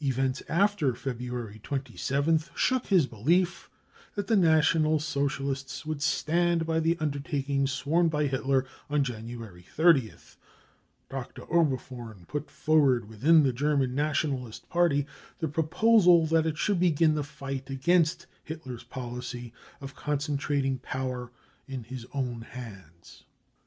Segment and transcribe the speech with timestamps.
[0.00, 3.68] Events after February 27th shook his belief
[4.14, 6.96] that the National f r THE REAL INCENDIARIES 127 I Socialists would stand by the
[7.00, 10.36] undertaking sworn by Hitler on January 30th.
[11.10, 11.42] Dr.
[11.52, 15.04] Oberfohren put; forward within the, German Nationalist Party
[15.40, 21.30] the proposal that it should begin the fight against Hitler's policy of concentrating power
[21.68, 23.24] in' his own hands.